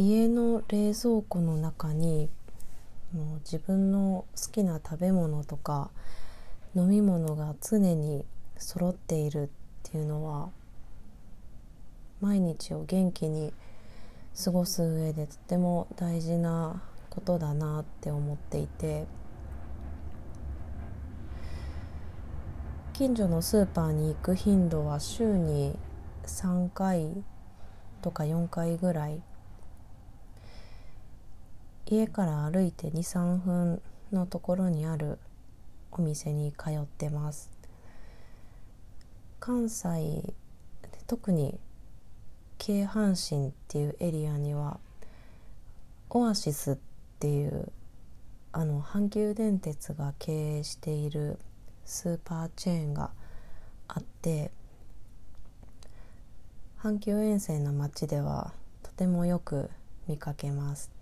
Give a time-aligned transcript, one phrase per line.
[0.00, 2.30] 家の冷蔵庫の中に
[3.12, 5.90] もう自分の好きな食べ物とか
[6.76, 8.24] 飲み物が常に
[8.56, 9.50] 揃っている
[9.88, 10.50] っていうのは
[12.20, 13.52] 毎日を元気に
[14.44, 16.80] 過ごす上でとても大事な
[17.10, 19.06] ことだなって思っていて
[22.92, 25.76] 近所のスーパーに行く頻度は週に
[26.24, 27.24] 3回
[28.00, 29.20] とか4回ぐらい
[31.90, 35.18] 家から歩いて23分のところにある
[35.90, 37.50] お店に通ってます。
[39.40, 40.34] 関西
[41.06, 41.58] 特に
[42.58, 44.78] 京阪神っていうエリアには
[46.10, 46.76] オアシスっ
[47.18, 47.72] ていう
[48.52, 51.38] あの阪急電鉄が経営している
[51.86, 53.10] スーパーチェーンが
[53.86, 54.50] あって
[56.82, 59.70] 阪急沿線の街ではとてもよく
[60.06, 60.97] 見かけます。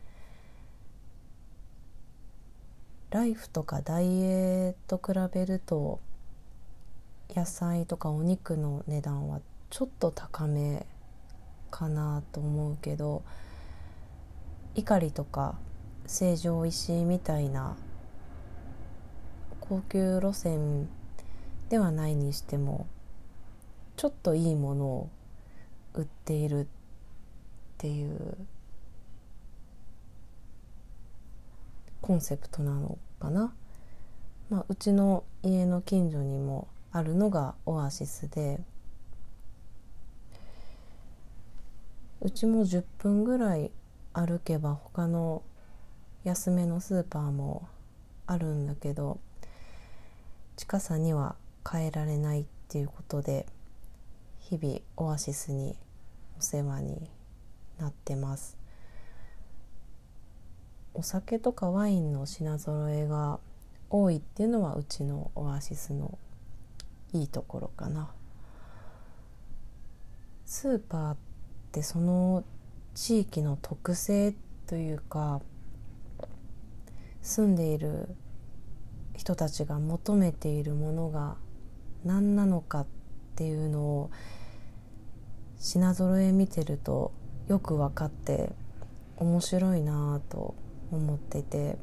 [3.10, 6.00] ライフとかダイエーと比べると
[7.34, 9.40] 野菜とかお肉の値段は
[9.70, 10.86] ちょっと高め
[11.70, 13.22] かなと思うけど
[14.74, 15.58] 碇とか
[16.06, 17.76] 成城石井みたいな
[19.60, 20.88] 高級路線
[21.68, 22.86] ではないにしても
[23.96, 25.10] ちょっといいものを
[25.94, 26.66] 売っているっ
[27.78, 28.36] ていう
[32.06, 33.52] コンセプトなのかな、
[34.48, 38.60] まあ、うちの家の近所にもあるのがオアシスで。
[42.20, 43.72] うちも10分ぐらい
[44.12, 45.42] 歩けば他の
[46.22, 47.68] 安めのスーパーも
[48.26, 49.20] あるんだけど
[50.56, 51.36] 近さには
[51.70, 53.46] 変えられないっていうことで
[54.40, 55.76] 日々オアシスに
[56.38, 57.10] お世話に
[57.78, 58.65] なってます。
[60.98, 63.38] お酒とかワインの品揃えが
[63.90, 66.18] 多いっていうのはうちのオアシスの
[67.12, 68.10] いいところかな。
[70.46, 71.16] スーパーっ
[71.70, 72.44] てその
[72.94, 74.34] 地域の特性
[74.66, 75.42] というか
[77.20, 78.08] 住んでいる
[79.14, 81.36] 人たちが求めているものが
[82.06, 82.86] 何なのかっ
[83.34, 84.10] ていうのを
[85.58, 87.12] 品揃え見てると
[87.48, 88.50] よく分かって
[89.18, 90.54] 面白いなと
[90.90, 91.78] 思ってて。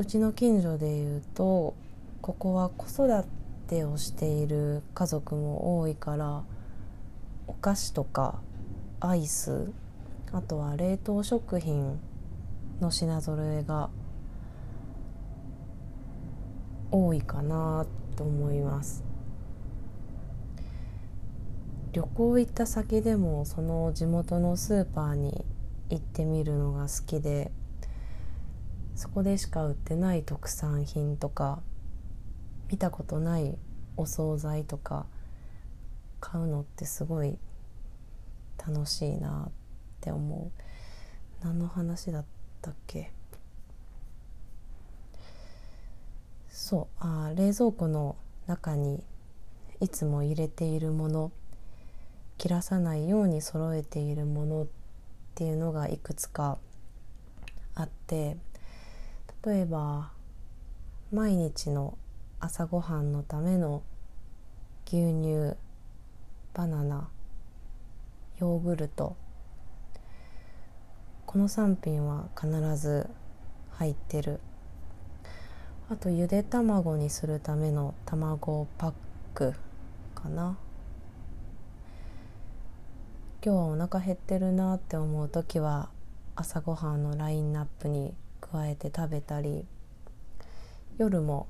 [0.00, 1.74] うちの近所でいうと
[2.22, 3.22] ここは子育
[3.66, 6.42] てをしている家族も多いから
[7.46, 8.40] お菓子とか
[9.00, 9.70] アイス
[10.32, 12.00] あとは冷凍食品
[12.80, 13.90] の品揃えが
[16.90, 17.84] 多いかな
[18.16, 19.09] と思います。
[21.92, 25.44] 旅行行った先でもその地元のスーパーに
[25.88, 27.50] 行ってみるのが好きで
[28.94, 31.62] そこでしか売ってない特産品とか
[32.70, 33.58] 見たことない
[33.96, 35.06] お惣菜とか
[36.20, 37.38] 買うのってすごい
[38.64, 39.52] 楽しいなっ
[40.00, 41.44] て思う。
[41.44, 42.24] 何の話だっ
[42.60, 43.10] たっけ？
[46.50, 49.02] そうあ冷蔵庫の中に
[49.80, 51.32] いつも入れているもの。
[52.40, 54.66] 切らさないように揃えているものっ
[55.34, 56.56] ていうのがいくつか
[57.74, 58.38] あって
[59.44, 60.10] 例えば
[61.12, 61.98] 毎日の
[62.38, 63.82] 朝ごはんのための
[64.86, 65.54] 牛乳
[66.54, 67.10] バナナ
[68.38, 69.16] ヨーグルト。
[71.26, 72.48] この3品は必
[72.78, 73.06] ず
[73.72, 74.40] 入ってる。
[75.90, 78.92] あとゆで卵にするための卵パッ
[79.34, 79.52] ク
[80.14, 80.56] かな。
[83.42, 85.88] 今日はお腹減ってるなって思う時は
[86.36, 89.64] 朝ごはんのラインナップに加えて食べたり
[90.98, 91.48] 夜も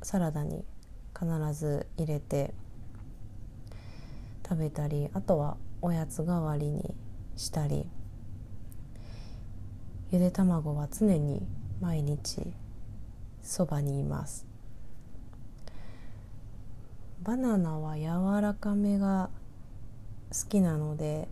[0.00, 0.64] サラダに
[1.14, 2.54] 必ず入れて
[4.48, 6.94] 食べたりあとはおやつ代わりに
[7.36, 7.86] したり
[10.10, 11.46] ゆで卵は常に
[11.82, 12.54] 毎日
[13.42, 14.46] そばにいます。
[17.22, 19.28] バナナは柔らかめが
[20.30, 21.28] 好きなので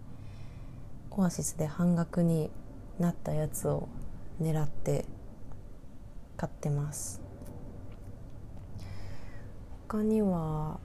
[1.11, 2.51] オアシスで半額に
[2.99, 3.89] なったやつを
[4.41, 5.05] 狙って
[6.37, 7.23] 買ってます。
[9.89, 10.79] 他には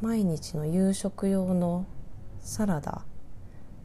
[0.00, 1.84] 毎日の夕食用の
[2.40, 3.04] サラダ。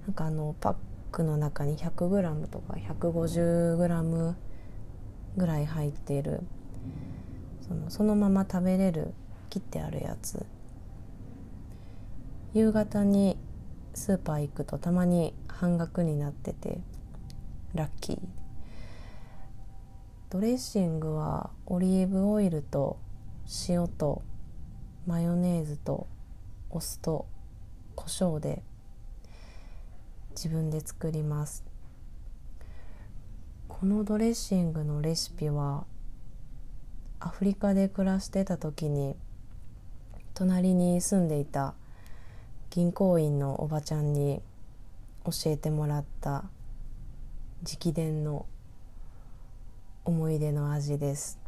[0.05, 0.75] なんかあのパッ
[1.11, 4.35] クの中に 100g とか 150g
[5.35, 6.41] ぐらい入っている。
[7.67, 9.13] そのそのまま食べれる
[9.49, 10.45] 切ってあるやつ。
[12.53, 13.37] 夕方に
[13.93, 16.79] スーパー行くとたまに半額になってて
[17.73, 18.19] ラッキー。
[20.29, 22.99] ドレッシングはオリーブオイルと
[23.69, 24.23] 塩と
[25.05, 26.07] マヨネーズと
[26.69, 27.25] お酢と
[27.95, 28.61] 胡椒で
[30.31, 31.63] 自分で作ります。
[33.67, 35.85] このドレッシングのレシピは
[37.19, 39.15] アフリカで暮らしてた時に
[40.33, 41.73] 隣に住んでいた
[42.69, 44.41] 銀行員のおばちゃんに
[45.25, 46.45] 教えてもらった
[47.63, 48.45] 直伝の
[50.05, 51.39] 思い出の味です。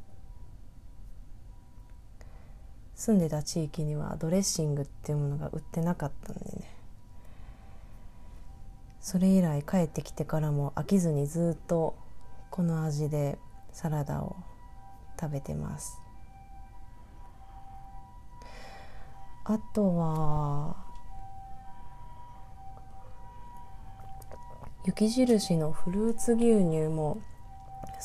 [2.96, 6.70] 住んでた地域にはドレッシングっていうものが売ってなかったんでね。
[9.00, 11.96] それ以来帰ってきてからも飽きずにずっと
[12.50, 13.40] この味で
[13.72, 14.36] サラダを
[15.20, 16.02] 食べてます。
[19.46, 20.89] あとは
[24.86, 27.22] 雪印のフルーツ牛乳も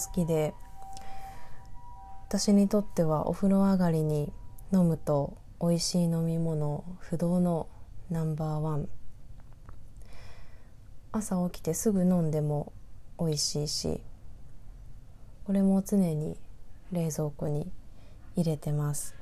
[0.07, 0.55] 好きで
[2.29, 4.33] 私にとってはお風呂上がりに
[4.73, 7.69] 飲むと美味しい飲み物不動の
[8.11, 8.89] ナンバーワン。
[11.13, 12.73] 朝起きてすぐ飲んでも
[13.21, 14.01] 美味しいし
[15.45, 16.37] これも常に
[16.91, 17.71] 冷蔵庫に
[18.35, 19.15] 入れてます。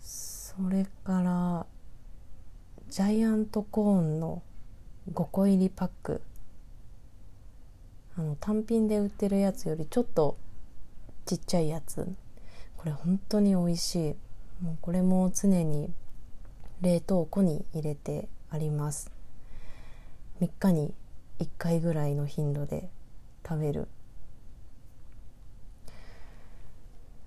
[0.00, 1.66] それから
[2.90, 4.42] ジャイアントコーンの
[5.12, 6.20] 5個入りパック。
[8.16, 10.38] あの単品で売ってるやつよりちょっと
[11.26, 12.08] ちっちゃいやつ。
[12.76, 14.64] これ本当に美味しい。
[14.64, 15.92] もうこれも常に
[16.80, 19.10] 冷凍庫に入れてあります。
[20.40, 20.94] 3日に
[21.40, 22.88] 1回ぐらいの頻度で
[23.46, 23.88] 食べる。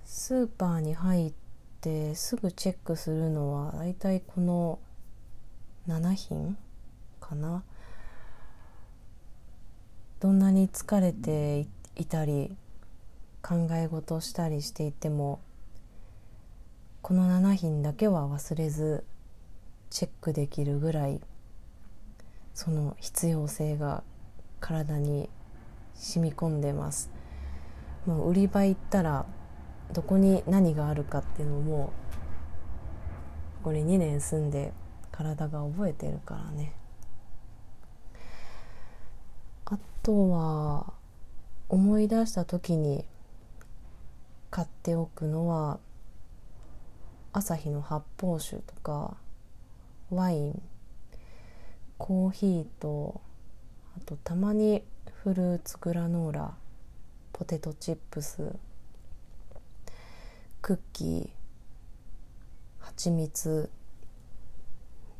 [0.05, 1.33] スーパーに入っ
[1.81, 4.79] てすぐチェックするのはだいたいこの
[5.87, 6.57] 7品
[7.29, 7.63] かな。
[10.19, 12.55] どんなに疲れていたり
[13.41, 15.39] 考え事したりしていても
[17.01, 19.05] この7品だけは忘れず
[19.89, 21.21] チェックできるぐらい
[22.53, 24.03] その必要性が
[24.59, 25.29] 体に
[25.93, 27.09] 染み込んでます。
[28.05, 29.25] もう売り場行ったら
[29.93, 31.93] どこに何があるかっていうのも
[33.63, 34.73] これ2年住んで
[35.11, 36.73] 体が覚えてるからね
[39.65, 39.77] あ
[40.09, 40.91] とは
[41.69, 43.05] 思い出した時に
[44.49, 45.77] 買っておくのは
[47.31, 49.17] 朝日の発泡酒とか
[50.09, 50.61] ワイン
[51.99, 53.21] コーヒーと
[53.95, 54.81] あとたまに
[55.21, 56.55] フルーツグラノーラ
[57.31, 58.55] ポテトチップス
[60.63, 61.29] クッキー
[62.79, 63.69] 蜂蜜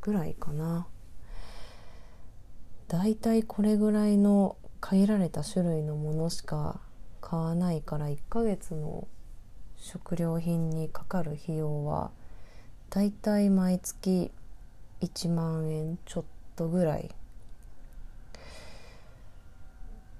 [0.01, 0.87] ぐらいかな。
[2.87, 6.79] だいたいこれぐらいの限られた種類のものしか
[7.21, 9.07] 買わないから1ヶ月の
[9.77, 12.11] 食料品にかかる費用は
[12.89, 14.31] だいたい毎月
[15.01, 16.23] 1万円ちょっ
[16.55, 17.09] とぐらい。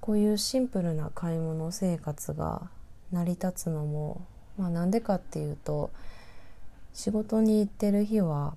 [0.00, 2.70] こういうシンプルな買い物生活が
[3.12, 5.90] 成り立つのもまあなんでかっていうと
[6.94, 8.54] 仕事に行ってる日は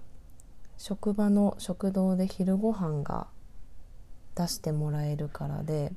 [0.77, 3.27] 職場の食堂で昼ご飯が
[4.35, 5.91] 出してもらえるからで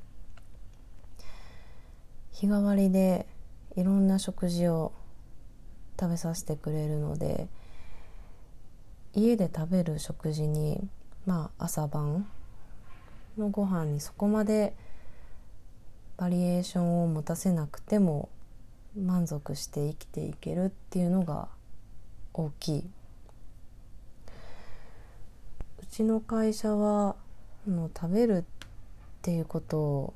[2.39, 3.25] 日替わりで
[3.75, 4.91] いろんな食事を
[5.99, 7.47] 食べさせてくれるので
[9.15, 10.87] 家で食べる食事に
[11.25, 12.27] まあ朝晩
[13.39, 14.75] のご飯にそこまで
[16.17, 18.29] バリエーションを持たせなくても
[18.95, 21.47] 満足して生きていけるっていうのが
[22.33, 22.89] 大きい。
[25.81, 27.15] うちの会社は
[27.67, 28.43] の食べるっ
[29.23, 30.13] ていうことを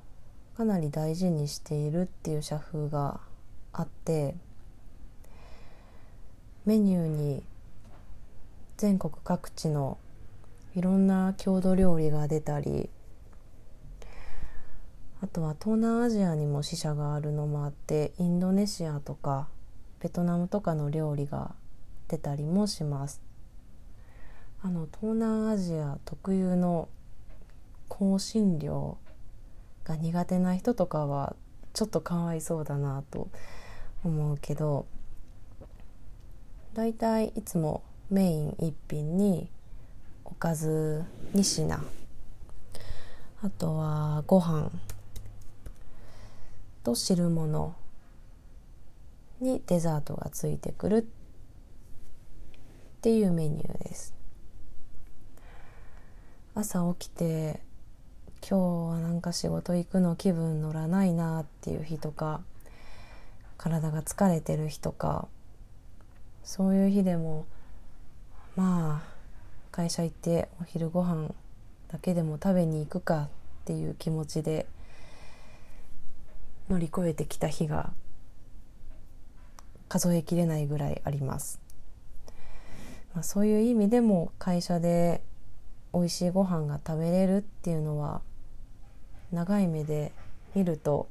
[0.61, 3.19] かなり大事にしているっていう社風が
[3.73, 4.35] あって
[6.67, 7.41] メニューに
[8.77, 9.97] 全国各地の
[10.75, 12.91] いろんな郷土料理が出たり
[15.23, 19.47] あとは東南アジアにも支社があるのもあってインドネシアとか
[19.99, 21.55] ベトナムとかの料理が
[22.07, 23.19] 出たりもします。
[24.61, 26.87] あの東南アジア特有の
[27.89, 28.99] 香辛料
[29.91, 31.35] が苦手な人とかは
[31.73, 33.29] ちょっとかわいそうだなと
[34.03, 34.85] 思うけど
[36.73, 36.93] だいい
[37.35, 39.49] いつもメイン1品に
[40.23, 41.73] おかず2品
[43.43, 44.71] あとはご飯
[46.83, 47.75] と汁物
[49.41, 51.03] にデザートがついてくるっ
[53.01, 54.13] ていうメニューです。
[56.53, 57.61] 朝起きて
[58.47, 62.41] 今日はなんか仕事行くの気分乗らないなっていう日とか
[63.57, 65.27] 体が疲れてる日とか
[66.43, 67.45] そういう日でも
[68.55, 69.11] まあ
[69.71, 71.29] 会社行ってお昼ご飯
[71.87, 73.29] だけでも食べに行くかっ
[73.65, 74.65] ていう気持ちで
[76.69, 77.91] 乗り越えてきた日が
[79.87, 81.59] 数えきれないぐらいあります、
[83.13, 85.21] まあ、そういう意味でも会社で
[85.93, 88.21] 美味しいご飯が食べれるっていうのは
[89.31, 90.11] 長い目で
[90.55, 91.07] 見ると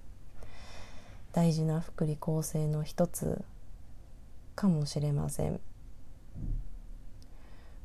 [1.33, 3.43] 大事な福利厚生の一つ
[4.55, 5.61] かもしれません。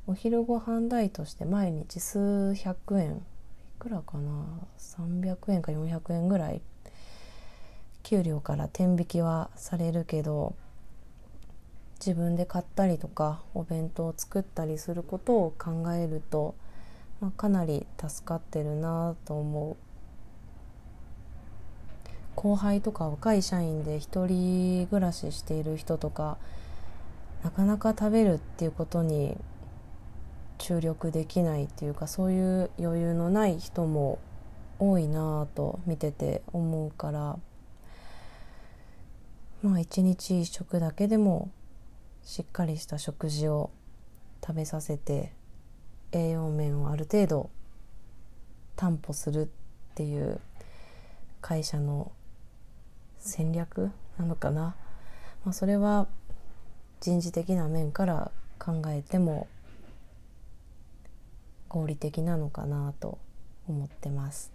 [0.07, 3.19] お昼ご飯代として毎日数百円い
[3.79, 4.45] くらかな
[4.77, 6.61] ？300円か400円ぐらい。
[8.03, 10.53] 給料から天引きはされるけど
[11.99, 16.53] 自分で買ったりとかお弁当を作ったりすることを考えると、
[17.19, 19.84] まあ、かなり助かってるなと思う。
[22.35, 26.37] 後輩とか若い社員で一人暮らししている人とか
[27.43, 29.37] なかなか食べるっていうことに
[30.57, 34.19] 注力できないっていうかそういう余裕のない人も
[34.79, 37.37] 多いなぁと見てて思うから
[39.61, 41.51] まあ一日一食だけでも
[42.23, 43.71] しっかりした食事を
[44.45, 45.33] 食べさせて
[46.11, 47.49] 栄養面をある程度
[48.75, 49.47] 担保するっ
[49.95, 50.39] ていう
[51.41, 52.11] 会社の
[53.25, 54.75] 戦略なのかな、
[55.43, 56.07] まあ、それは
[57.01, 59.47] 人事的な面から考えても
[61.67, 63.17] 合理的なのかなと
[63.67, 64.53] 思ってます。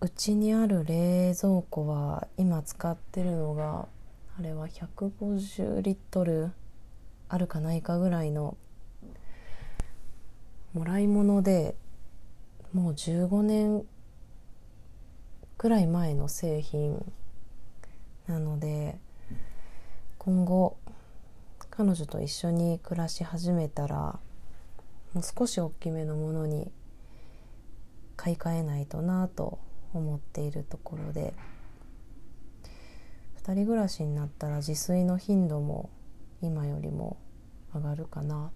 [0.00, 3.88] うちにある冷蔵庫は今使ってるのが
[4.38, 6.52] あれは150リットル
[7.28, 8.56] あるかないかぐらいの
[10.74, 11.74] もらい物で
[12.72, 13.84] もう15年
[15.58, 17.04] くらい前の製品
[18.26, 18.98] なので
[20.18, 20.76] 今後
[21.70, 24.18] 彼女と一緒に暮らし始めたら
[25.14, 26.70] もう少し大きめのものに
[28.16, 29.58] 買い替えないとなと
[29.94, 31.32] 思っているところで
[33.42, 35.88] 2人暮らしになったら自炊の頻度も
[36.42, 37.16] 今よりも
[37.74, 38.50] 上がるかな。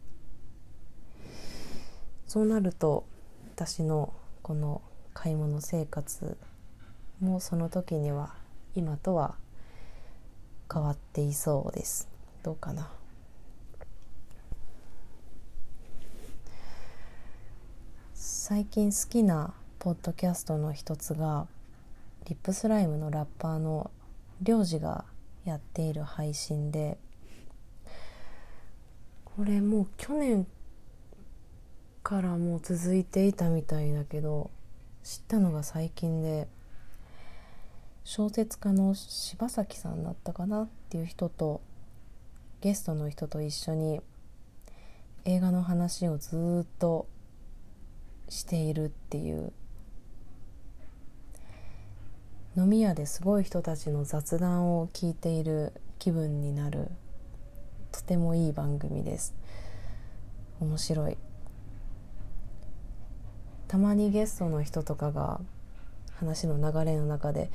[2.26, 3.06] そうなると
[3.56, 4.82] 私のこの
[5.14, 6.36] 買い物生活
[7.20, 8.34] もうその時には
[8.74, 9.34] 今とは
[10.72, 12.08] 変わっていそうです。
[12.42, 12.90] どうかな。
[18.14, 21.46] 最近好きなポッドキャストの一つが
[22.26, 23.90] リップスライムのラッパーの
[24.42, 25.04] りょうじが
[25.44, 26.98] やっている配信で
[29.24, 30.46] これもう去年
[32.02, 34.50] からもう続いていたみたいだけど
[35.02, 36.48] 知ったのが最近で
[38.04, 41.60] 小説家の柴咲さんだったかなっていう人と
[42.60, 44.00] ゲストの人と一緒に
[45.24, 47.06] 映画の話をずっと
[48.28, 49.52] しているっていう
[52.56, 56.88] 飲み屋ですごい人たちの雑談を聞いている気分になる
[57.92, 59.34] とてもいい番組です。
[60.60, 61.16] 面白い。
[63.68, 65.40] たまにゲストの人とかが
[66.16, 67.50] 話の流れの中で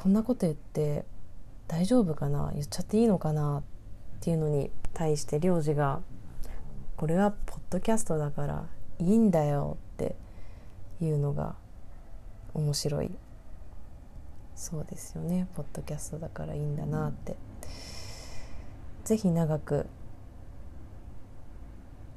[0.00, 1.04] こんなこと言って
[1.68, 3.62] 大丈夫かな言っちゃっていいのかなっ
[4.22, 6.00] ていうのに対して領事が
[6.96, 8.66] 「これはポッドキャストだから
[8.98, 10.16] いいんだよ」って
[11.02, 11.54] いうのが
[12.54, 13.10] 面白い。
[14.54, 15.46] そうですよね。
[15.54, 17.36] ポッドキャストだからいいんだなって。
[19.04, 19.86] 是非長く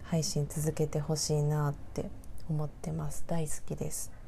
[0.03, 2.09] 配信続けてほしいなって
[2.49, 3.25] 思ってます。
[3.27, 4.22] 大好きです。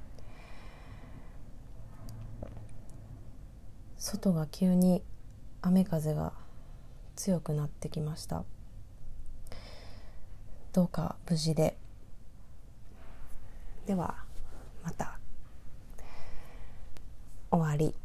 [4.06, 5.02] 外が急に
[5.64, 6.32] 雨風が
[7.16, 8.44] 強くなってきました。
[10.74, 11.76] どうか無事で。
[13.88, 14.14] では
[14.84, 15.18] また。
[17.50, 17.96] 終わり。